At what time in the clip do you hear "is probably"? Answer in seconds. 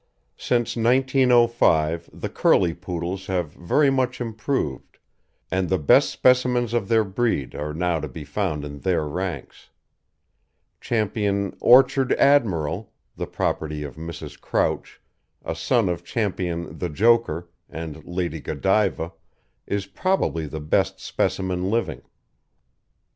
19.67-20.47